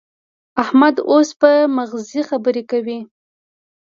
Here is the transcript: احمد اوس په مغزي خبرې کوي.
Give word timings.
احمد 0.63 0.95
اوس 1.11 1.29
په 1.39 1.49
مغزي 1.77 2.21
خبرې 2.29 2.63
کوي. 2.71 2.99